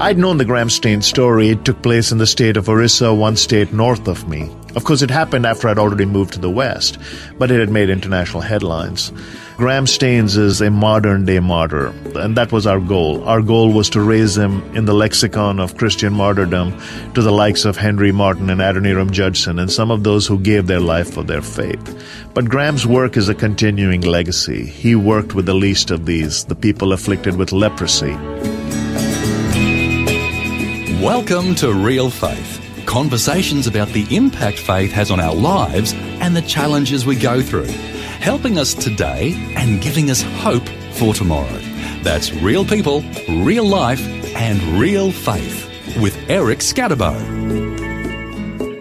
[0.00, 1.50] I'd known the Graham Staines story.
[1.50, 4.50] It took place in the state of Orissa, one state north of me.
[4.74, 6.98] Of course, it happened after I'd already moved to the West,
[7.38, 9.12] but it had made international headlines.
[9.58, 13.22] Graham Staines is a modern day martyr, and that was our goal.
[13.24, 16.72] Our goal was to raise him in the lexicon of Christian martyrdom
[17.12, 20.66] to the likes of Henry Martyn and Adoniram Judson and some of those who gave
[20.66, 22.28] their life for their faith.
[22.32, 24.64] But Graham's work is a continuing legacy.
[24.64, 28.16] He worked with the least of these, the people afflicted with leprosy.
[31.02, 32.84] Welcome to Real Faith.
[32.86, 37.66] Conversations about the impact faith has on our lives and the challenges we go through,
[38.20, 41.58] helping us today and giving us hope for tomorrow.
[42.04, 44.00] That's real people, real life,
[44.36, 45.68] and real faith
[46.00, 47.71] with Eric Skattebo.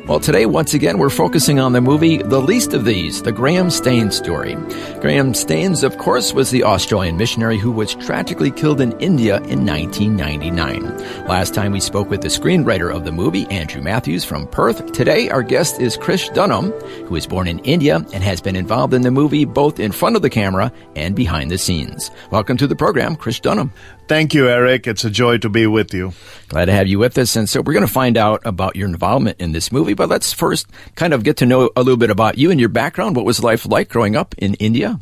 [0.08, 3.70] Well, today, once again, we're focusing on the movie The Least of These, the Graham
[3.70, 4.56] Staines story.
[5.00, 9.64] Graham Staines, of course, was the Australian missionary who was tragically killed in India in
[9.64, 10.98] 1999.
[11.28, 14.92] Last time we spoke with the screenwriter of the movie, Andrew Matthews from Perth.
[14.92, 16.72] Today, our guest is Krish Dhanam,
[17.06, 20.16] who was born in India and has been involved in the movie both in front
[20.16, 22.10] of the camera and behind the scenes.
[22.32, 23.70] Welcome to the program, Krish Dhanam.
[24.08, 24.88] Thank you, Eric.
[24.88, 26.12] It's a joy to be with you.
[26.50, 27.38] Glad to have you with us.
[27.38, 30.34] And so we're going to find out about your involvement in this movie, but let's
[30.34, 33.16] first kind of get to know a little bit about you and your background.
[33.16, 35.00] What was life like growing up in India?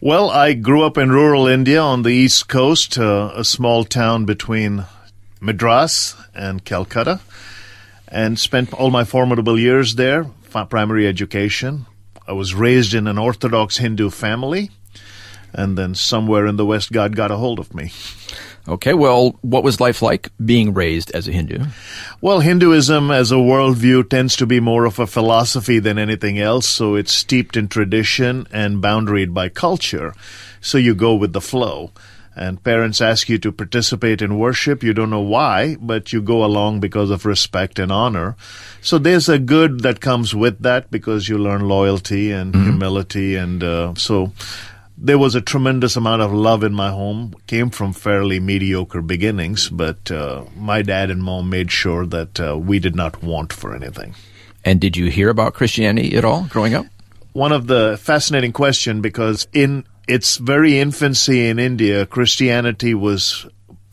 [0.00, 4.24] Well, I grew up in rural India on the east coast, uh, a small town
[4.24, 4.84] between
[5.40, 7.20] Madras and Calcutta,
[8.08, 10.26] and spent all my formidable years there,
[10.68, 11.86] primary education.
[12.28, 14.70] I was raised in an Orthodox Hindu family
[15.56, 17.90] and then somewhere in the West, God got a hold of me.
[18.68, 21.66] Okay, well, what was life like being raised as a Hindu?
[22.20, 26.68] Well, Hinduism as a worldview tends to be more of a philosophy than anything else,
[26.68, 30.14] so it's steeped in tradition and boundaried by culture.
[30.60, 31.92] So you go with the flow.
[32.38, 34.82] And parents ask you to participate in worship.
[34.82, 38.36] You don't know why, but you go along because of respect and honor.
[38.82, 42.64] So there's a good that comes with that because you learn loyalty and mm-hmm.
[42.64, 43.36] humility.
[43.36, 44.32] And uh, so
[44.98, 47.34] there was a tremendous amount of love in my home.
[47.46, 52.56] Came from fairly mediocre beginnings, but uh, my dad and mom made sure that uh,
[52.56, 54.14] we did not want for anything.
[54.64, 56.86] And did you hear about Christianity at all growing up?
[57.32, 63.46] One of the fascinating question because in its very infancy in India, Christianity was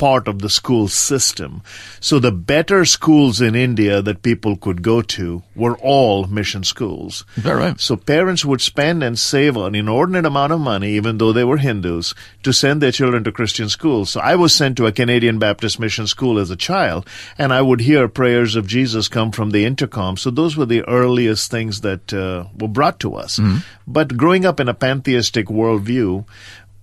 [0.04, 1.62] part of the school system.
[2.02, 7.24] So the better schools in India that people could go to were all mission schools.
[7.42, 7.80] Right?
[7.80, 11.56] So parents would spend and save an inordinate amount of money, even though they were
[11.56, 14.10] Hindus, to send their children to Christian schools.
[14.10, 17.62] So I was sent to a Canadian Baptist mission school as a child, and I
[17.62, 20.18] would hear prayers of Jesus come from the intercom.
[20.18, 23.40] So those were the earliest things that uh, were brought to us.
[23.40, 23.60] Mm-hmm.
[23.88, 26.26] But growing up in a pantheistic worldview,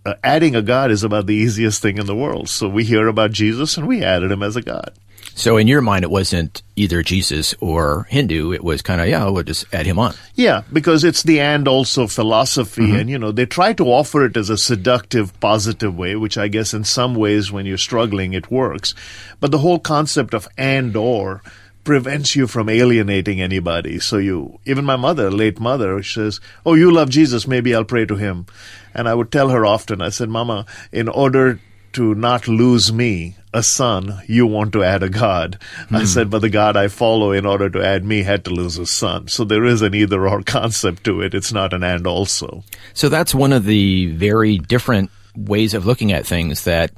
[0.04, 2.48] uh, adding a God is about the easiest thing in the world.
[2.48, 4.92] So we hear about Jesus and we added him as a God.
[5.34, 8.52] So in your mind, it wasn't either Jesus or Hindu.
[8.52, 10.14] It was kind of, yeah, we'll just add him on.
[10.34, 12.82] Yeah, because it's the and also philosophy.
[12.82, 12.96] Mm-hmm.
[12.96, 16.48] And, you know, they try to offer it as a seductive, positive way, which I
[16.48, 18.94] guess in some ways when you're struggling, it works.
[19.38, 21.42] But the whole concept of and or
[21.84, 23.98] prevents you from alienating anybody.
[23.98, 27.46] So you, even my mother, late mother, says, "Oh, you love Jesus.
[27.46, 28.46] Maybe I'll pray to him."
[28.94, 30.00] And I would tell her often.
[30.00, 31.60] I said, "Mama, in order
[31.92, 35.58] to not lose me, a son, you want to add a God.
[35.88, 35.96] Mm.
[35.96, 36.06] I hmm.
[36.06, 38.86] said, but the God I follow in order to add me had to lose a
[38.86, 39.28] son.
[39.28, 41.34] So there is an either or concept to it.
[41.34, 42.62] It's not an and also.
[42.94, 46.92] So that's one of the very different ways of looking at things that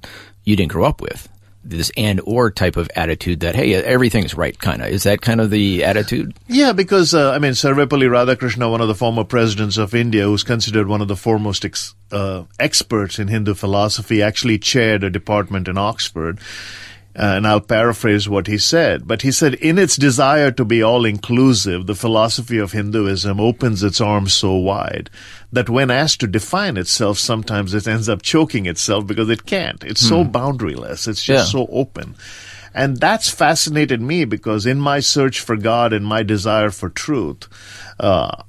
[0.44, 1.28] you didn't grow up with
[1.64, 5.40] this and or type of attitude that hey everything's right kind of is that kind
[5.40, 6.34] of the attitude?
[6.48, 10.42] Yeah because uh, i mean sarvepalli radhakrishnan one of the former presidents of india who's
[10.42, 15.68] considered one of the foremost ex- uh, experts in hindu philosophy actually chaired a department
[15.68, 16.40] in oxford
[17.14, 20.82] uh, and I'll paraphrase what he said, but he said, in its desire to be
[20.82, 25.10] all inclusive, the philosophy of Hinduism opens its arms so wide
[25.52, 29.84] that when asked to define itself, sometimes it ends up choking itself because it can't.
[29.84, 30.08] It's hmm.
[30.08, 31.06] so boundaryless.
[31.06, 31.60] It's just yeah.
[31.60, 32.16] so open.
[32.74, 37.46] And that's fascinated me because in my search for God and my desire for truth,
[38.00, 38.42] uh,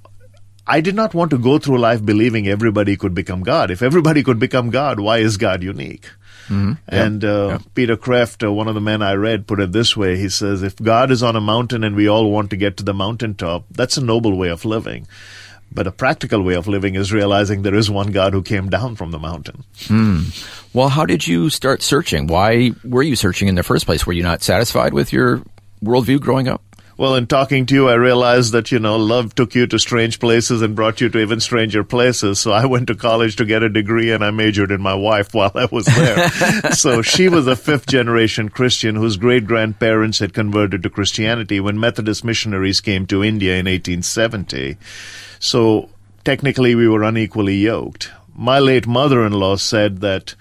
[0.65, 3.69] I did not want to go through life believing everybody could become God.
[3.69, 6.09] If everybody could become God, why is God unique?
[6.49, 10.17] And uh, Peter Kreeft, uh, one of the men I read, put it this way.
[10.17, 12.83] He says, if God is on a mountain and we all want to get to
[12.83, 15.07] the mountaintop, that's a noble way of living.
[15.71, 18.95] But a practical way of living is realizing there is one God who came down
[18.95, 19.63] from the mountain.
[20.73, 22.27] Well, how did you start searching?
[22.27, 24.05] Why were you searching in the first place?
[24.05, 25.41] Were you not satisfied with your
[25.83, 26.61] worldview growing up?
[26.95, 30.19] Well, in talking to you, I realized that, you know, love took you to strange
[30.19, 32.39] places and brought you to even stranger places.
[32.39, 35.33] So I went to college to get a degree and I majored in my wife
[35.33, 36.29] while I was there.
[36.71, 41.79] so she was a fifth generation Christian whose great grandparents had converted to Christianity when
[41.79, 44.77] Methodist missionaries came to India in 1870.
[45.39, 45.89] So
[46.23, 48.11] technically we were unequally yoked.
[48.35, 50.35] My late mother-in-law said that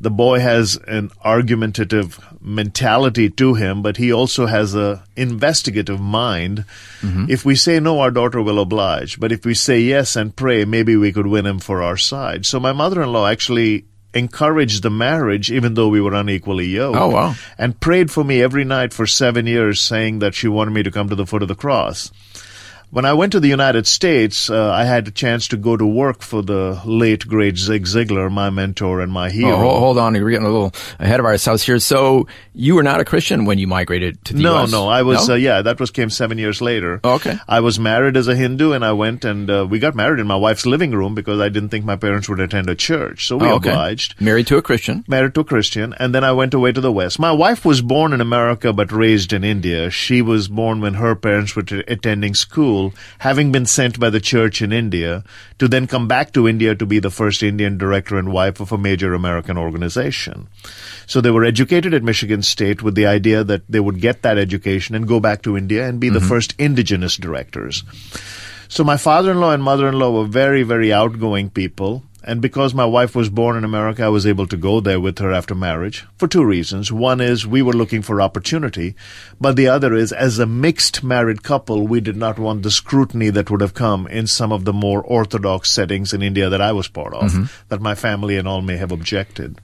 [0.00, 6.64] the boy has an argumentative mentality to him, but he also has a investigative mind.
[7.00, 7.26] Mm-hmm.
[7.28, 9.18] If we say no, our daughter will oblige.
[9.18, 12.46] But if we say yes and pray, maybe we could win him for our side.
[12.46, 13.84] So my mother-in-law actually
[14.14, 16.96] encouraged the marriage even though we were unequally yoked.
[16.96, 17.34] Oh, wow.
[17.58, 20.90] And prayed for me every night for seven years saying that she wanted me to
[20.90, 22.10] come to the foot of the cross.
[22.90, 25.84] When I went to the United States, uh, I had a chance to go to
[25.84, 29.54] work for the late great Zig Ziglar, my mentor and my hero.
[29.54, 31.78] Oh, hold, hold on, we're getting a little ahead of ourselves here.
[31.80, 34.70] So you were not a Christian when you migrated to the no, U.S.?
[34.70, 35.26] No, no, I was.
[35.28, 35.34] No?
[35.34, 37.00] Uh, yeah, that was came seven years later.
[37.04, 37.36] Oh, okay.
[37.48, 40.26] I was married as a Hindu, and I went and uh, we got married in
[40.28, 43.26] my wife's living room because I didn't think my parents would attend a church.
[43.26, 43.70] So we Oh, okay.
[43.70, 44.18] obliged.
[44.20, 45.04] Married to a Christian.
[45.08, 47.18] Married to a Christian, and then I went away to the West.
[47.18, 49.90] My wife was born in America but raised in India.
[49.90, 52.75] She was born when her parents were t- attending school,
[53.18, 55.24] having been sent by the church in India
[55.58, 58.72] to then come back to India to be the first Indian director and wife of
[58.72, 60.48] a major American organization.
[61.06, 64.38] So they were educated at Michigan State with the idea that they would get that
[64.38, 66.28] education and go back to India and be the mm-hmm.
[66.28, 67.84] first indigenous directors.
[68.68, 72.02] So my father-in-law and mother-in-law were very, very outgoing people.
[72.26, 75.20] And because my wife was born in America, I was able to go there with
[75.20, 76.90] her after marriage for two reasons.
[76.90, 78.96] One is we were looking for opportunity,
[79.40, 83.30] but the other is as a mixed married couple, we did not want the scrutiny
[83.30, 86.72] that would have come in some of the more orthodox settings in India that I
[86.72, 87.44] was part of, mm-hmm.
[87.68, 89.60] that my family and all may have objected.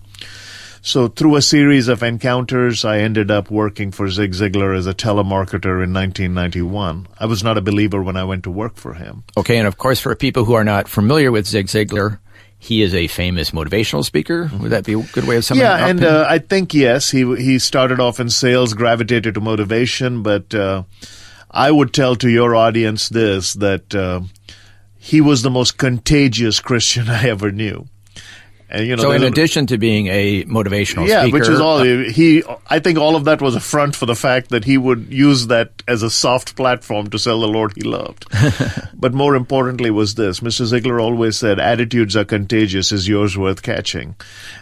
[0.85, 4.93] So through a series of encounters, I ended up working for Zig Ziglar as a
[4.93, 7.06] telemarketer in 1991.
[7.20, 9.23] I was not a believer when I went to work for him.
[9.37, 12.19] Okay, and of course, for people who are not familiar with Zig Ziglar,
[12.62, 14.49] he is a famous motivational speaker.
[14.61, 16.73] Would that be a good way of summing Yeah, up Yeah, and uh, I think
[16.73, 20.85] yes, he he started off in sales, gravitated to motivation, but uh,
[21.50, 24.20] I would tell to your audience this that uh,
[24.97, 27.88] he was the most contagious Christian I ever knew.
[28.73, 31.81] And you know, so, in addition to being a motitional yeah, speaker, which is all
[31.81, 32.43] uh, he.
[32.67, 35.49] I think all of that was a front for the fact that he would use
[35.49, 38.25] that as a soft platform to sell the Lord he loved.
[38.95, 40.65] but more importantly, was this: Mr.
[40.65, 42.93] Ziglar always said, "Attitudes are contagious.
[42.93, 44.15] Is yours worth catching?"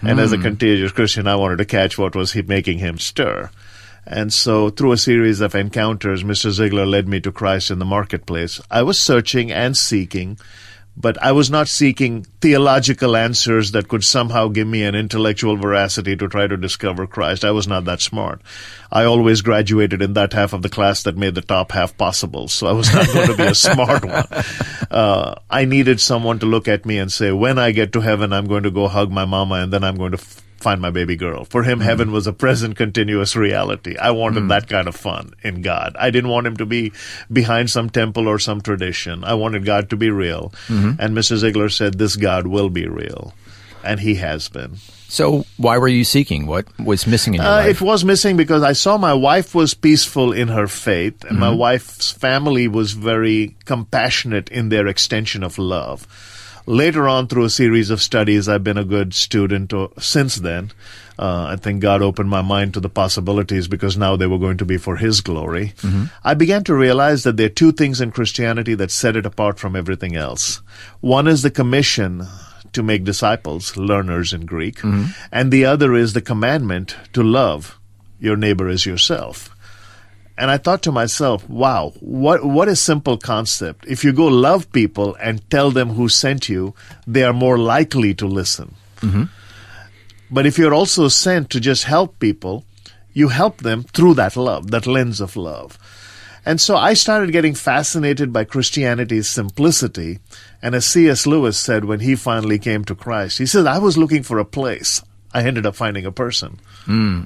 [0.03, 3.49] And as a contagious Christian, I wanted to catch what was he making him stir.
[4.07, 6.51] And so, through a series of encounters, Mr.
[6.51, 8.61] Ziglar led me to Christ in the marketplace.
[8.69, 10.37] I was searching and seeking,
[10.97, 16.17] but I was not seeking theological answers that could somehow give me an intellectual veracity
[16.17, 17.45] to try to discover Christ.
[17.45, 18.43] I was not that smart.
[18.93, 22.49] I always graduated in that half of the class that made the top half possible,
[22.49, 24.25] so I was not going to be a smart one.
[24.91, 28.33] Uh, I needed someone to look at me and say, when I get to heaven,
[28.33, 30.91] I'm going to go hug my mama and then I'm going to f- find my
[30.91, 31.45] baby girl.
[31.45, 32.13] For him, heaven mm.
[32.13, 33.97] was a present continuous reality.
[33.97, 34.49] I wanted mm.
[34.51, 35.97] that kind of fun in God.
[35.99, 36.93] I didn't want him to be
[37.33, 39.25] behind some temple or some tradition.
[39.25, 40.53] I wanted God to be real.
[40.69, 41.01] Mm-hmm.
[41.01, 41.37] And Mr.
[41.37, 43.35] Ziglar said, this God will be real.
[43.83, 44.77] And he has been.
[45.09, 46.47] so why were you seeking?
[46.47, 47.81] What was missing in your Uh, life?
[47.81, 51.49] it was missing because I saw my wife was peaceful in her faith, and my
[51.49, 51.59] mm-hmm.
[51.59, 56.07] wife's family was very compassionate in their extension of love.
[56.67, 60.71] Later on, through a series of studies, I've been a good student uh, since then.
[61.19, 64.57] Uh, I think God opened my mind to the possibilities because now they were going
[64.59, 65.75] to be for His glory.
[66.25, 69.59] I began to realize that there are two things in Christianity that set it apart
[69.59, 70.63] from everything else.
[71.01, 72.27] One is the commission
[72.73, 74.81] to make disciples, learners in Greek,
[75.33, 77.79] and the other is the commandment to love
[78.19, 79.51] your neighbor as yourself.
[80.41, 83.85] And I thought to myself, wow, what what a simple concept.
[83.87, 86.75] If you go love people and tell them who sent you,
[87.07, 88.75] they are more likely to listen.
[89.03, 89.25] Mm-hmm.
[90.31, 92.65] But if you're also sent to just help people,
[93.13, 95.79] you help them through that love, that lens of love.
[96.47, 100.21] And so I started getting fascinated by Christianity's simplicity.
[100.63, 101.27] And as C.S.
[101.27, 104.47] Lewis said when he finally came to Christ, he said, I was looking for a
[104.47, 105.03] place.
[105.35, 106.61] I ended up finding a person.
[106.87, 107.25] Hmm.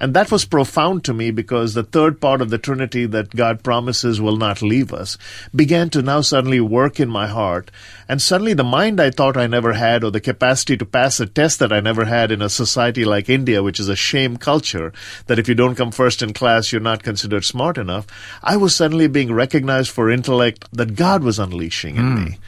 [0.00, 3.62] And that was profound to me because the third part of the Trinity that God
[3.62, 5.16] promises will not leave us
[5.54, 7.70] began to now suddenly work in my heart.
[8.08, 11.26] And suddenly the mind I thought I never had or the capacity to pass a
[11.26, 14.92] test that I never had in a society like India, which is a shame culture,
[15.26, 18.06] that if you don't come first in class, you're not considered smart enough.
[18.42, 22.24] I was suddenly being recognized for intellect that God was unleashing in mm.
[22.24, 22.38] me.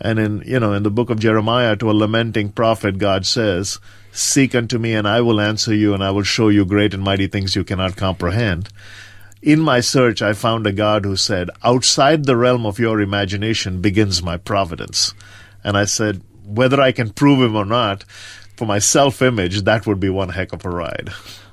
[0.00, 3.78] And in, you know, in the book of Jeremiah, to a lamenting prophet, God says,
[4.12, 7.02] Seek unto me, and I will answer you, and I will show you great and
[7.02, 8.68] mighty things you cannot comprehend.
[9.42, 13.80] In my search, I found a God who said, Outside the realm of your imagination
[13.80, 15.14] begins my providence.
[15.62, 18.04] And I said, Whether I can prove him or not,
[18.56, 21.10] for my self image, that would be one heck of a ride.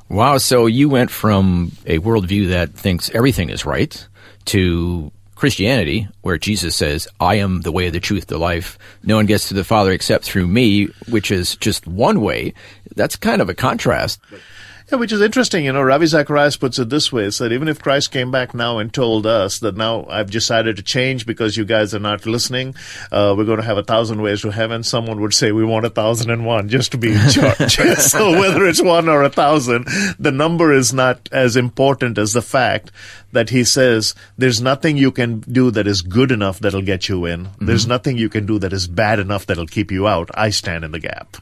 [0.10, 0.38] Wow.
[0.38, 4.08] So you went from a worldview that thinks everything is right
[4.46, 8.80] to Christianity, where Jesus says, I am the way, the truth, the life.
[9.04, 12.54] No one gets to the Father except through me, which is just one way.
[12.96, 14.20] That's kind of a contrast.
[14.92, 15.66] Yeah, which is interesting.
[15.66, 18.78] You know, Ravi Zacharias puts it this way: said even if Christ came back now
[18.78, 22.76] and told us that now I've decided to change because you guys are not listening,
[23.12, 24.84] uh, we're going to have a thousand ways to heaven.
[24.84, 27.78] Someone would say we want a thousand and one just to be in charge.
[27.98, 29.88] so whether it's one or a thousand,
[30.20, 32.92] the number is not as important as the fact
[33.32, 37.26] that he says there's nothing you can do that is good enough that'll get you
[37.26, 37.46] in.
[37.46, 37.66] Mm-hmm.
[37.66, 40.30] There's nothing you can do that is bad enough that'll keep you out.
[40.36, 41.38] I stand in the gap.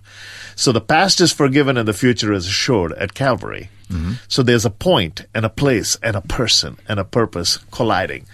[0.56, 3.70] So the past is forgiven and the future is assured at Calvary.
[3.92, 4.14] Mm-hmm.
[4.28, 8.26] So there's a point and a place and a person and a purpose colliding.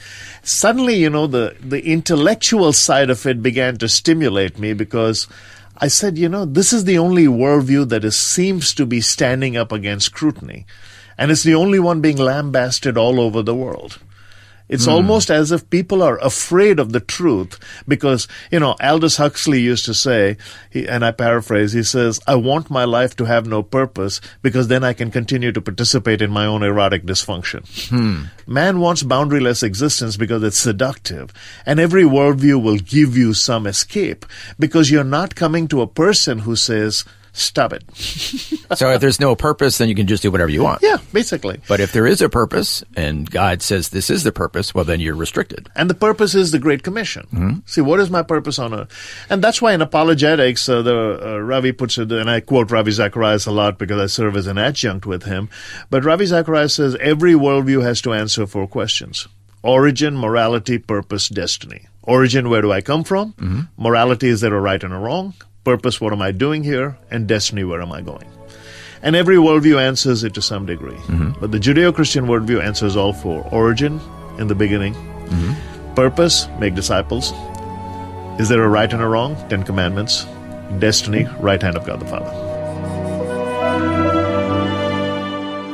[0.43, 5.27] Suddenly, you know, the, the intellectual side of it began to stimulate me because
[5.77, 9.55] I said, you know, this is the only worldview that is, seems to be standing
[9.55, 10.65] up against scrutiny.
[11.17, 13.99] And it's the only one being lambasted all over the world.
[14.69, 14.91] It's mm.
[14.91, 19.85] almost as if people are afraid of the truth because, you know, Aldous Huxley used
[19.85, 20.38] to say,
[20.69, 24.67] he, and I paraphrase, he says, I want my life to have no purpose because
[24.67, 27.67] then I can continue to participate in my own erotic dysfunction.
[27.89, 28.25] Hmm.
[28.45, 31.33] Man wants boundaryless existence because it's seductive.
[31.65, 34.25] And every worldview will give you some escape
[34.59, 37.05] because you're not coming to a person who says,
[37.39, 37.84] stop it.
[37.96, 40.81] so if there's no purpose, then you can just do whatever you want.
[40.81, 41.60] Yeah, basically.
[41.67, 45.00] But if there is a purpose and God says this is the purpose, well, then
[45.00, 45.69] you're restricted.
[45.75, 47.27] And the purpose is the Great Commission.
[47.34, 47.60] Mm-hmm.
[47.65, 49.25] See, what is my purpose on earth?
[49.29, 52.91] And that's why in apologetics, uh, the uh, Ravi puts it, and I quote Ravi
[52.91, 55.50] Zacharias a lot because I serve as an adjunct with him.
[55.89, 59.27] But Ravi Zacharias says every worldview has to answer four questions.
[59.62, 61.88] Origin, morality, purpose, destiny.
[62.03, 63.34] Origin, where do I come from?
[63.34, 63.62] Mm-hmm.
[63.77, 65.34] Morality, is there a right and a wrong?
[65.63, 66.97] Purpose, what am I doing here?
[67.11, 68.25] And destiny, where am I going?
[69.01, 70.95] And every worldview answers it to some degree.
[70.95, 71.39] Mm-hmm.
[71.39, 73.99] But the Judeo Christian worldview answers all four origin,
[74.37, 75.93] in the beginning, mm-hmm.
[75.95, 77.31] purpose, make disciples.
[78.39, 79.35] Is there a right and a wrong?
[79.49, 80.25] Ten Commandments.
[80.79, 82.48] Destiny, right hand of God the Father.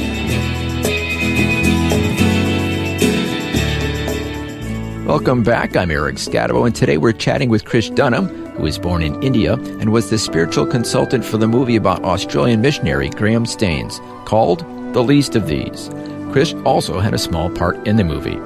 [5.07, 5.77] Welcome back.
[5.77, 9.55] I'm Eric Skattebo, and today we're chatting with Krish Dhanam, who was born in India
[9.55, 14.61] and was the spiritual consultant for the movie about Australian missionary Graham Staines called
[14.95, 15.91] The Least of These.
[16.35, 18.41] Krish also had a small part in the movie.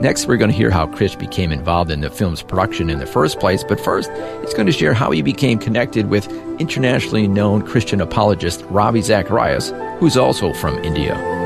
[0.00, 3.06] Next, we're going to hear how Krish became involved in the film's production in the
[3.06, 6.26] first place, but first, he's going to share how he became connected with
[6.58, 11.43] internationally known Christian apologist Ravi Zacharias, who's also from India.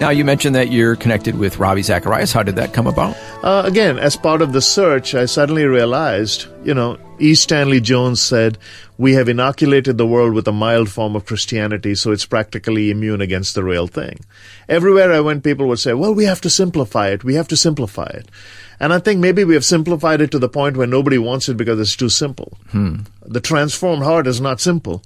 [0.00, 2.32] Now, you mentioned that you're connected with Ravi Zacharias.
[2.32, 3.16] How did that come about?
[3.44, 7.36] Uh, again, as part of the search, I suddenly realized, you know, E.
[7.36, 8.58] Stanley Jones said,
[8.98, 13.20] We have inoculated the world with a mild form of Christianity, so it's practically immune
[13.20, 14.18] against the real thing.
[14.68, 17.22] Everywhere I went, people would say, Well, we have to simplify it.
[17.22, 18.28] We have to simplify it.
[18.80, 21.56] And I think maybe we have simplified it to the point where nobody wants it
[21.56, 22.58] because it's too simple.
[22.70, 23.02] Hmm.
[23.22, 25.04] The transformed heart is not simple.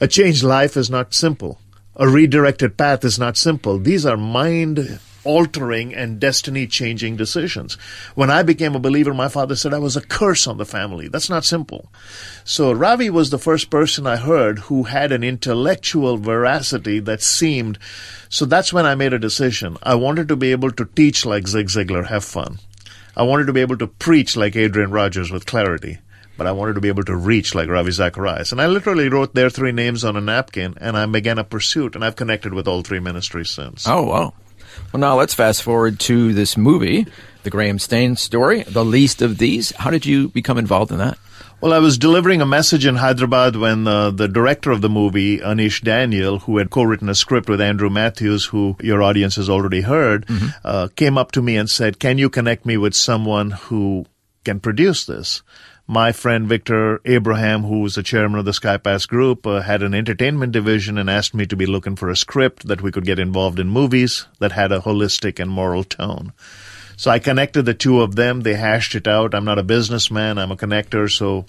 [0.00, 1.60] A changed life is not simple.
[1.98, 3.78] A redirected path is not simple.
[3.78, 7.74] These are mind altering and destiny changing decisions.
[8.14, 11.08] When I became a believer, my father said I was a curse on the family.
[11.08, 11.90] That's not simple.
[12.44, 17.78] So Ravi was the first person I heard who had an intellectual veracity that seemed.
[18.28, 19.78] So that's when I made a decision.
[19.82, 22.58] I wanted to be able to teach like Zig Ziglar, have fun.
[23.16, 25.98] I wanted to be able to preach like Adrian Rogers with clarity
[26.36, 28.52] but I wanted to be able to reach like Ravi Zacharias.
[28.52, 31.94] And I literally wrote their three names on a napkin and I began a pursuit
[31.94, 33.86] and I've connected with all three ministries since.
[33.86, 34.34] Oh, wow.
[34.92, 37.06] Well, now let's fast forward to this movie,
[37.42, 39.74] The Graham Staines Story, The Least of These.
[39.76, 41.18] How did you become involved in that?
[41.60, 45.38] Well, I was delivering a message in Hyderabad when uh, the director of the movie,
[45.38, 49.80] Aneesh Daniel, who had co-written a script with Andrew Matthews, who your audience has already
[49.80, 50.48] heard, mm-hmm.
[50.62, 54.04] uh, came up to me and said, "Can you connect me with someone who
[54.44, 55.42] can produce this?"
[55.86, 59.94] My friend Victor Abraham, who was the chairman of the SkyPass Group, uh, had an
[59.94, 63.18] entertainment division and asked me to be looking for a script that we could get
[63.18, 66.32] involved in movies that had a holistic and moral tone.
[66.96, 68.40] So I connected the two of them.
[68.40, 69.34] They hashed it out.
[69.34, 70.38] I'm not a businessman.
[70.38, 71.10] I'm a connector.
[71.14, 71.44] So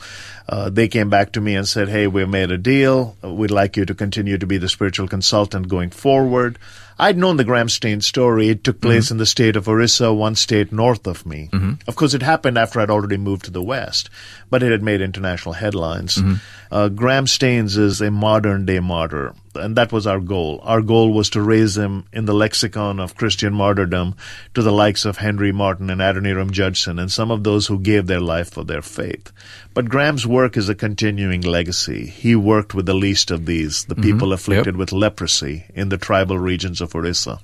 [0.48, 3.16] uh, they came back to me and said, "Hey, we've made a deal.
[3.24, 6.60] We'd like you to continue to be the spiritual consultant going forward."
[7.00, 8.50] I'd known the Graham Staines story.
[8.50, 9.16] It took place mm-hmm.
[9.16, 11.50] in the state of Orissa, one state north of me.
[11.52, 11.74] Mm-hmm.
[11.88, 14.10] Of course, it happened after I'd already moved to the West,
[14.50, 16.16] but it had made international headlines.
[16.16, 16.36] Mm-hmm.
[16.72, 20.60] Uh, Graham Staines is a modern day martyr, and that was our goal.
[20.64, 24.16] Our goal was to raise him in the lexicon of Christian martyrdom
[24.54, 28.08] to the likes of Henry Martyn and Adoniram Judson and some of those who gave
[28.08, 29.32] their life for their faith.
[29.78, 32.08] But Graham's work is a continuing legacy.
[32.08, 34.02] He worked with the least of these, the mm-hmm.
[34.02, 34.76] people afflicted yep.
[34.76, 37.40] with leprosy in the tribal regions of Orissa.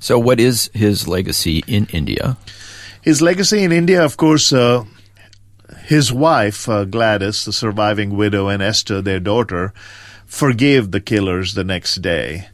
[0.00, 2.36] So, what is his legacy in India?
[3.00, 4.86] His legacy in India, of course, uh,
[5.84, 9.72] his wife, uh, Gladys, the surviving widow, and Esther, their daughter,
[10.26, 12.48] forgave the killers the next day.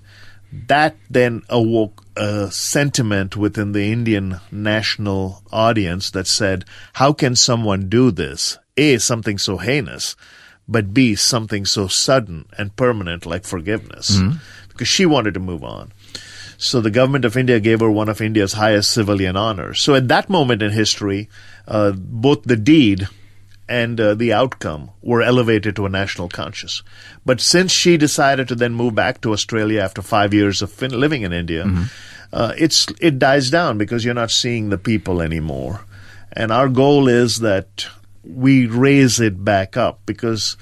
[0.52, 7.88] That then awoke a sentiment within the Indian national audience that said, How can someone
[7.88, 8.58] do this?
[8.76, 10.16] A, something so heinous,
[10.66, 14.16] but B, something so sudden and permanent like forgiveness.
[14.16, 14.38] Mm-hmm.
[14.68, 15.92] Because she wanted to move on.
[16.56, 19.80] So the government of India gave her one of India's highest civilian honors.
[19.80, 21.28] So at that moment in history,
[21.68, 23.08] uh, both the deed
[23.68, 26.82] and uh, the outcome were elevated to a national conscience.
[27.24, 30.98] But since she decided to then move back to Australia after five years of fin-
[30.98, 31.84] living in India, mm-hmm.
[32.32, 35.84] uh, it's it dies down because you're not seeing the people anymore.
[36.32, 37.86] And our goal is that
[38.24, 40.56] we raise it back up because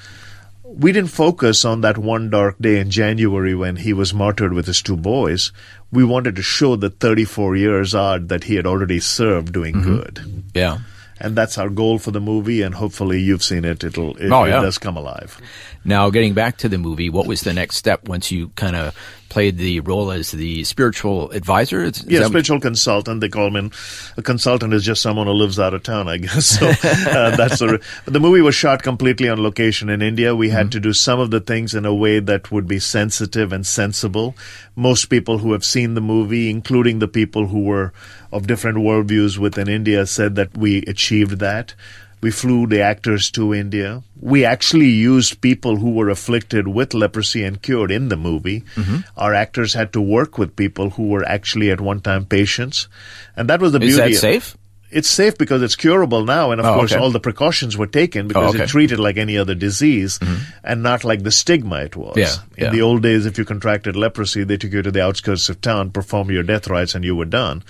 [0.64, 4.66] we didn't focus on that one dark day in January when he was martyred with
[4.66, 5.52] his two boys.
[5.92, 9.96] We wanted to show the 34 years odd that he had already served doing mm-hmm.
[9.96, 10.44] good.
[10.54, 10.78] Yeah.
[11.18, 13.82] And that's our goal for the movie, and hopefully you've seen it.
[13.82, 14.58] It'll it, oh, yeah.
[14.58, 15.40] it does come alive.
[15.84, 18.94] Now, getting back to the movie, what was the next step once you kind of
[19.28, 21.84] played the role as the spiritual advisor.
[21.84, 23.20] Is, yeah, spiritual consultant.
[23.20, 23.70] They call him.
[24.16, 26.46] A consultant is just someone who lives out of town, I guess.
[26.46, 27.82] So uh, that's the.
[28.06, 30.34] The movie was shot completely on location in India.
[30.34, 30.70] We had mm-hmm.
[30.70, 34.34] to do some of the things in a way that would be sensitive and sensible.
[34.74, 37.92] Most people who have seen the movie, including the people who were
[38.32, 41.74] of different worldviews within India, said that we achieved that.
[42.20, 44.02] We flew the actors to India.
[44.20, 48.62] We actually used people who were afflicted with leprosy and cured in the movie.
[48.74, 48.96] Mm-hmm.
[49.16, 52.88] Our actors had to work with people who were actually at one time patients.
[53.36, 54.12] And that was the Is beauty.
[54.12, 54.56] Is that safe?
[54.90, 57.00] It's safe because it's curable now, and of oh, course, okay.
[57.00, 58.62] all the precautions were taken because oh, okay.
[58.62, 60.42] it's treated like any other disease mm-hmm.
[60.62, 62.16] and not like the stigma it was.
[62.16, 62.70] Yeah, In yeah.
[62.70, 65.90] the old days, if you contracted leprosy, they took you to the outskirts of town,
[65.90, 67.64] perform your death rites, and you were done.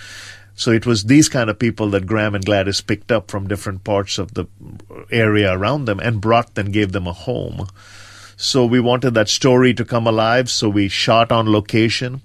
[0.57, 3.85] So it was these kind of people that Graham and Gladys picked up from different
[3.85, 4.47] parts of the
[5.11, 7.69] area around them and brought and gave them a home.
[8.39, 12.23] So we wanted that story to come alive, so we shot on location.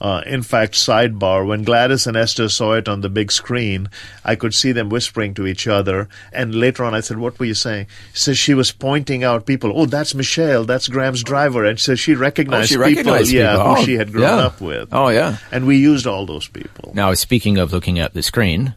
[0.00, 3.88] Uh, in fact, sidebar, when Gladys and Esther saw it on the big screen,
[4.24, 6.08] I could see them whispering to each other.
[6.32, 7.86] And later on, I said, What were you saying?
[8.12, 9.72] So she was pointing out people.
[9.74, 10.64] Oh, that's Michelle.
[10.64, 11.64] That's Graham's driver.
[11.64, 13.74] And so she recognized, oh, she people, recognized yeah, people.
[13.74, 14.46] who she had grown yeah.
[14.46, 14.88] up with.
[14.92, 15.38] Oh, yeah.
[15.50, 16.92] And we used all those people.
[16.94, 18.74] Now, speaking of looking at the screen,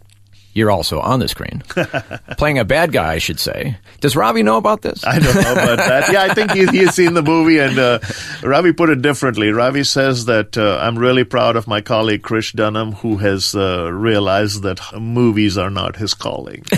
[0.53, 1.63] you're also on the screen,
[2.37, 3.77] playing a bad guy, I should say.
[4.01, 5.05] Does Ravi know about this?
[5.05, 6.11] I don't know about that.
[6.11, 7.99] Yeah, I think he, he's seen the movie, and uh,
[8.43, 9.51] Ravi put it differently.
[9.51, 13.91] Ravi says that uh, I'm really proud of my colleague Krish Dhanam, who has uh,
[13.91, 16.63] realized that movies are not his calling.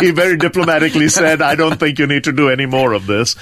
[0.00, 3.36] he very diplomatically said, "I don't think you need to do any more of this."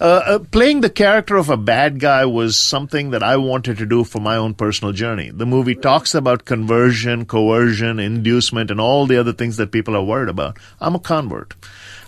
[0.00, 3.86] Uh, uh, playing the character of a bad guy was something that I wanted to
[3.86, 5.30] do for my own personal journey.
[5.30, 8.31] The movie talks about conversion, coercion, inducement,
[8.70, 10.58] and all the other things that people are worried about.
[10.80, 11.54] I'm a convert.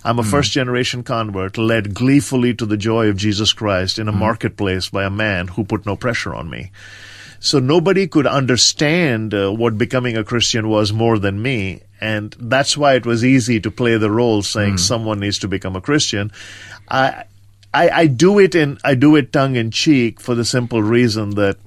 [0.03, 0.29] I'm a hmm.
[0.29, 4.19] first generation convert led gleefully to the joy of Jesus Christ in a hmm.
[4.19, 6.71] marketplace by a man who put no pressure on me.
[7.39, 11.81] So nobody could understand uh, what becoming a Christian was more than me.
[12.01, 14.77] And that's why it was easy to play the role saying hmm.
[14.77, 16.31] someone needs to become a Christian.
[16.87, 17.25] I,
[17.73, 21.31] I, I do it in, I do it tongue in cheek for the simple reason
[21.31, 21.57] that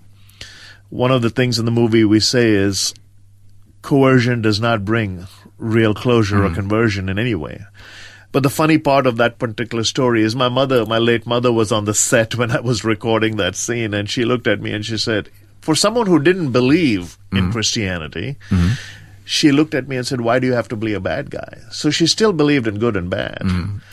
[0.91, 2.95] one of the things in the movie we say is
[3.83, 5.27] coercion does not bring
[5.59, 6.55] real closure or hmm.
[6.55, 7.65] conversion in any way.
[8.31, 11.73] But the funny part of that particular story is my mother, my late mother, was
[11.73, 14.85] on the set when I was recording that scene, and she looked at me and
[14.85, 17.53] she said, For someone who didn't believe in hmm.
[17.53, 18.73] Christianity, hmm.
[19.25, 21.59] she looked at me and said, Why do you have to be a bad guy?
[21.71, 23.43] So she still believed in good and bad.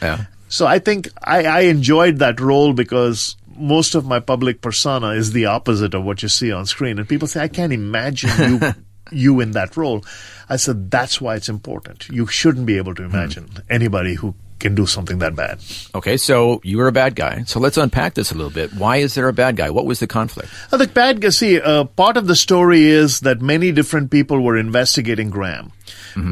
[0.02, 0.26] Yeah.
[0.50, 5.32] So I think I, I enjoyed that role because most of my public persona is
[5.32, 7.00] the opposite of what you see on screen.
[7.00, 8.30] And people say, I can't imagine
[8.62, 8.74] you
[9.12, 10.04] you in that role.
[10.50, 12.08] I said, that's why it's important.
[12.10, 15.60] You shouldn't be able to imagine anybody who can do something that bad.
[15.94, 17.44] Okay, so you were a bad guy.
[17.44, 18.74] So let's unpack this a little bit.
[18.74, 19.70] Why is there a bad guy?
[19.70, 20.50] What was the conflict?
[20.72, 24.42] Uh, the bad guy, see, uh, part of the story is that many different people
[24.42, 25.72] were investigating Graham.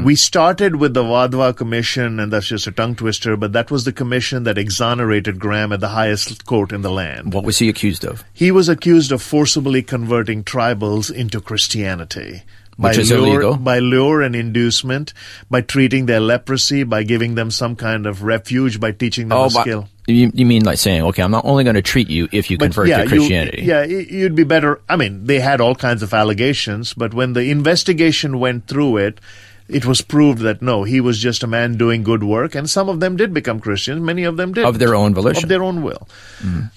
[0.02, 3.84] We started with the Wadhwa Commission, and that's just a tongue twister, but that was
[3.84, 7.34] the commission that exonerated Graham at the highest court in the land.
[7.34, 8.24] What was he accused of?
[8.32, 12.44] He was accused of forcibly converting tribals into Christianity.
[12.76, 13.56] Which by is lure, illegal.
[13.56, 15.12] By lure and inducement,
[15.50, 19.42] by treating their leprosy, by giving them some kind of refuge, by teaching them oh,
[19.42, 19.88] a Oh, but skill.
[20.06, 22.58] you, you mean like saying, okay, I'm not only going to treat you if you
[22.58, 23.62] convert to you- Christianity.
[23.62, 24.80] yeah, you'd be better.
[24.88, 29.20] I mean, they had all kinds of allegations, but when the investigation went through it,
[29.68, 32.88] it was proved that no, he was just a man doing good work, and some
[32.90, 34.00] of them did become Christians.
[34.02, 35.44] Many of them did Of their own volition.
[35.44, 36.06] of their own will.
[36.42, 36.70] Mm.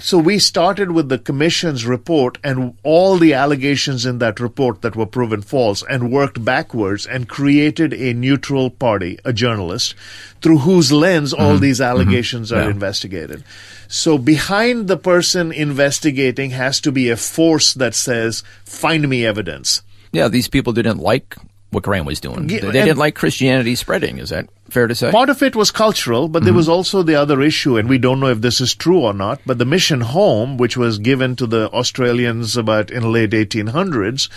[0.00, 4.96] So we started with the commission's report and all the allegations in that report that
[4.96, 9.94] were proven false and worked backwards and created a neutral party, a journalist,
[10.40, 11.62] through whose lens all mm-hmm.
[11.62, 11.90] these mm-hmm.
[11.90, 12.70] allegations are Yeah.
[12.70, 13.44] investigated.
[13.88, 19.82] So behind the person investigating has to be a force that says, find me evidence.
[20.12, 21.36] Yeah, these people didn't like
[21.70, 22.48] what Graham was doing.
[22.48, 24.18] Yeah, they didn't like Christianity spreading.
[24.18, 25.10] Is that fair to say?
[25.10, 28.20] Part of it was cultural, but there was also the other issue, and we don't
[28.20, 29.40] know if this is true or not.
[29.46, 34.28] But the mission home, which was given to the Australians about in the late 1800s,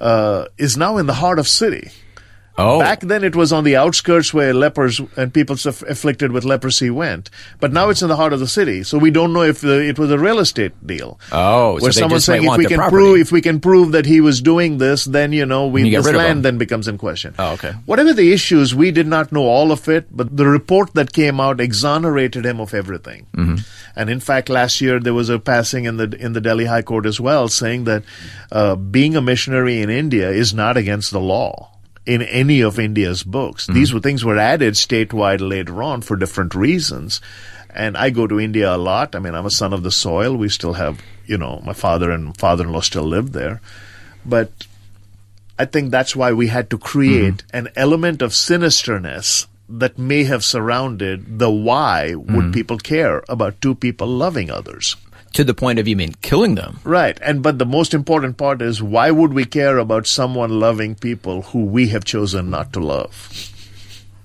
[0.00, 1.90] uh, is now in the heart of city.
[2.58, 6.44] Oh, Back then, it was on the outskirts where lepers and people suff- afflicted with
[6.44, 7.30] leprosy went.
[7.60, 9.80] But now it's in the heart of the city, so we don't know if the,
[9.82, 11.18] it was a real estate deal.
[11.32, 12.94] Oh, where they someone's saying if we can property.
[12.94, 15.96] prove if we can prove that he was doing this, then you know we You
[15.96, 16.26] this rid of him.
[16.26, 17.34] land then becomes in question.
[17.38, 17.72] Oh, okay.
[17.86, 21.40] Whatever the issues, we did not know all of it, but the report that came
[21.40, 23.26] out exonerated him of everything.
[23.34, 23.56] Mm-hmm.
[23.96, 26.82] And in fact, last year there was a passing in the in the Delhi High
[26.82, 28.02] Court as well, saying that
[28.50, 31.70] uh, being a missionary in India is not against the law
[32.04, 33.64] in any of India's books.
[33.64, 33.74] Mm-hmm.
[33.74, 37.20] These were things were added statewide later on for different reasons.
[37.74, 39.14] And I go to India a lot.
[39.14, 40.36] I mean, I'm a son of the soil.
[40.36, 43.60] We still have, you know, my father and father-in-law still live there.
[44.26, 44.50] But
[45.58, 50.44] I think that's why we had to create an element of sinisterness that may have
[50.44, 54.96] surrounded the why would people care about two people loving others.
[55.32, 56.80] To the point of you mean killing them.
[56.84, 57.18] Right.
[57.22, 61.42] And but the most important part is why would we care about someone loving people
[61.42, 63.28] who we have chosen not to love?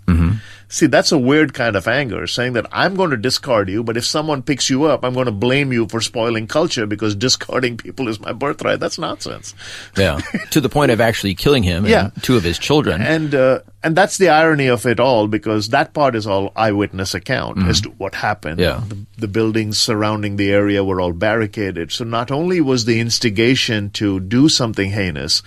[0.07, 0.37] Mm-hmm.
[0.69, 3.95] See, that's a weird kind of anger, saying that I'm going to discard you, but
[3.95, 7.77] if someone picks you up, I'm going to blame you for spoiling culture because discarding
[7.77, 8.81] people is my birthright.
[8.81, 9.55] That's nonsense.
[9.95, 10.19] Yeah,
[10.51, 12.09] to the point of actually killing him and Yeah.
[12.21, 13.01] two of his children.
[13.01, 17.13] And uh, and that's the irony of it all because that part is all eyewitness
[17.13, 18.59] account as to what happened.
[18.59, 18.83] Yeah.
[18.89, 21.93] The, the buildings surrounding the area were all barricaded.
[21.93, 25.41] So not only was the instigation to do something heinous,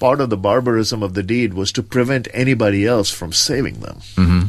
[0.00, 3.98] part of the barbarism of the deed was to prevent anybody else from saving them.
[4.16, 4.48] Mm-hmm.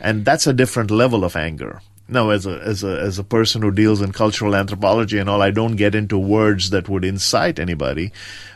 [0.00, 1.82] And that's a different level of anger.
[2.08, 5.42] Now, as a as a as a person who deals in cultural anthropology and all,
[5.42, 8.12] I don't get into words that would incite anybody,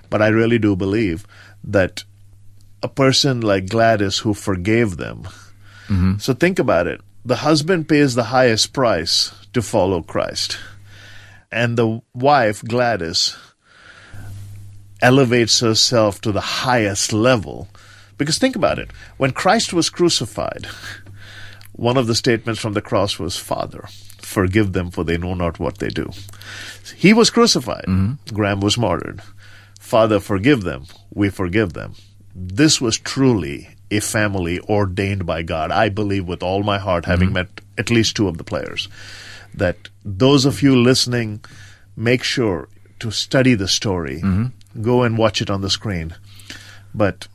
[0.08, 1.26] but I really do believe
[1.64, 2.04] that
[2.82, 5.28] a person like Gladys who forgave them.
[6.18, 7.02] So think about it.
[7.22, 10.56] The husband pays the highest price to follow Christ.
[11.50, 13.36] And the wife, Gladys,
[15.02, 17.68] elevates herself to the highest level
[18.22, 18.90] Because think about it.
[19.16, 20.66] When Christ was crucified,
[21.72, 23.88] one of the statements from the cross was, Father,
[24.18, 26.10] forgive them for they know not what they do.
[26.94, 27.86] He was crucified.
[27.88, 28.32] Mm-hmm.
[28.32, 29.22] Graham was martyred.
[29.80, 30.86] Father, forgive them.
[31.12, 31.94] We forgive them.
[32.32, 35.72] This was truly a family ordained by God.
[35.72, 37.50] I believe with all my heart, having mm-hmm.
[37.50, 38.88] met at least two of the players,
[39.52, 41.44] that those of you listening,
[41.96, 42.68] make sure
[43.00, 44.20] to study the story.
[44.20, 44.46] Mm-hmm.
[44.80, 46.14] Go and watch it on the screen.
[46.94, 47.28] But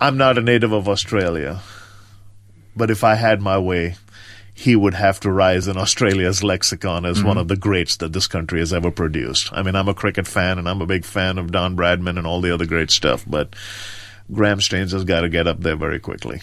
[0.00, 1.60] I'm not a native of Australia.
[2.76, 3.96] But if I had my way,
[4.54, 7.40] he would have to rise in Australia's lexicon as one mm-hmm.
[7.40, 9.52] of the greats that this country has ever produced.
[9.52, 12.26] I mean, I'm a cricket fan and I'm a big fan of Don Bradman and
[12.26, 13.54] all the other great stuff, but
[14.32, 16.40] Graham Staines has got to get up there very quickly.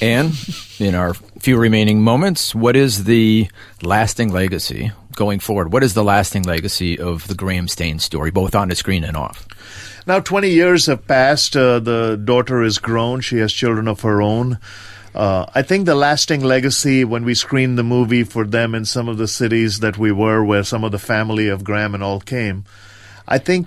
[0.00, 0.32] And
[0.78, 3.50] in our few remaining moments, what is the
[3.82, 5.70] lasting legacy going forward?
[5.70, 9.18] What is the lasting legacy of the Graham Staines story, both on the screen and
[9.18, 9.46] off?
[10.06, 11.54] Now, 20 years have passed.
[11.54, 13.20] Uh, the daughter is grown.
[13.20, 14.58] She has children of her own.
[15.14, 19.10] Uh, I think the lasting legacy when we screened the movie for them in some
[19.10, 22.20] of the cities that we were, where some of the family of Graham and all
[22.20, 22.64] came,
[23.28, 23.66] I think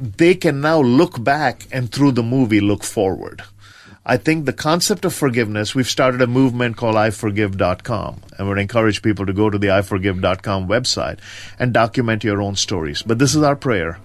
[0.00, 3.42] they can now look back and through the movie look forward.
[4.04, 9.00] I think the concept of forgiveness, we've started a movement called iforgive.com, and we'd encourage
[9.00, 11.18] people to go to the iforgive.com website
[11.58, 13.02] and document your own stories.
[13.02, 14.00] But this is our prayer.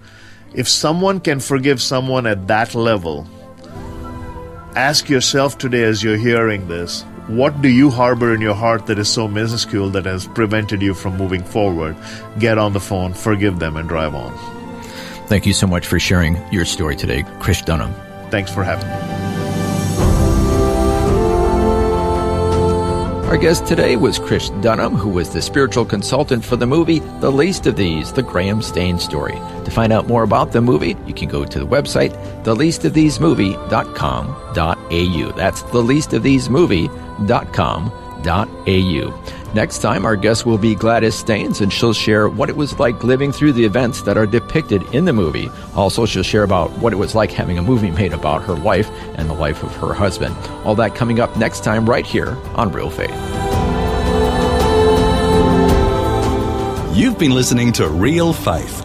[0.54, 3.28] If someone can forgive someone at that level,
[4.76, 8.98] ask yourself today as you're hearing this what do you harbor in your heart that
[8.98, 11.94] is so minuscule that has prevented you from moving forward?
[12.38, 14.32] Get on the phone, forgive them, and drive on.
[15.26, 17.92] Thank you so much for sharing your story today, Krish Dhanam.
[18.30, 19.27] Thanks for having me.
[23.28, 27.30] Our guest today was Krish Dhanam, who was the spiritual consultant for the movie The
[27.30, 29.34] Least of These, the Graham Staines story.
[29.34, 32.14] To find out more about the movie, you can go to the website,
[32.44, 35.32] theleastofthesemovie.com.au.
[35.36, 38.07] That's theleastofthesemovie.com.au.
[39.54, 43.02] Next time, our guest will be Gladys Staines, and she'll share what it was like
[43.02, 45.50] living through the events that are depicted in the movie.
[45.74, 48.90] Also, she'll share about what it was like having a movie made about her life
[49.16, 50.36] and the life of her husband.
[50.64, 53.10] All that coming up next time, right here on Real Faith.
[56.94, 58.84] You've been listening to Real Faith,